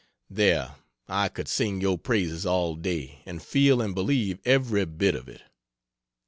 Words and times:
There 0.31 0.77
I 1.07 1.29
could 1.29 1.47
sing 1.47 1.79
your 1.79 1.95
praises 1.99 2.43
all 2.43 2.73
day, 2.73 3.21
and 3.27 3.39
feel 3.39 3.81
and 3.83 3.93
believe 3.93 4.39
every 4.45 4.85
bit 4.85 5.13
of 5.13 5.29
it. 5.29 5.43